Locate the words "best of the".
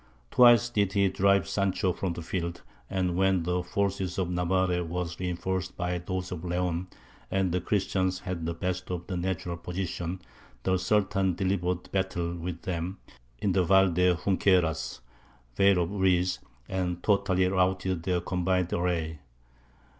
8.55-9.15